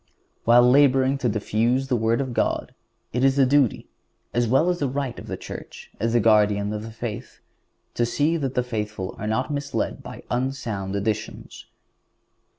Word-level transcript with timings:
While 0.45 0.67
laboring 0.67 1.19
to 1.19 1.29
diffuse 1.29 1.85
the 1.87 1.95
Word 1.95 2.21
of 2.21 2.33
God 2.33 2.73
it 3.13 3.23
is 3.23 3.35
the 3.35 3.45
duty, 3.45 3.87
as 4.33 4.47
well 4.47 4.67
as 4.71 4.79
the 4.79 4.89
right 4.89 5.19
of 5.19 5.27
the 5.27 5.37
Church, 5.37 5.91
as 5.99 6.13
the 6.13 6.19
guardian 6.19 6.73
of 6.73 6.95
faith, 6.95 7.39
to 7.93 8.03
see 8.03 8.35
that 8.35 8.55
the 8.55 8.63
faithful 8.63 9.15
are 9.19 9.27
not 9.27 9.53
misled 9.53 10.01
by 10.01 10.23
unsound 10.31 10.95
editions. 10.95 11.67